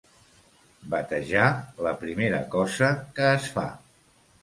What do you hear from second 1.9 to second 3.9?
primera cosa que es fa.